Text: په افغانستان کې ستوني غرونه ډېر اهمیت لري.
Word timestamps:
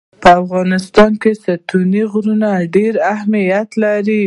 په 0.23 0.29
افغانستان 0.41 1.11
کې 1.21 1.31
ستوني 1.43 2.03
غرونه 2.11 2.49
ډېر 2.75 2.93
اهمیت 3.13 3.69
لري. 3.83 4.19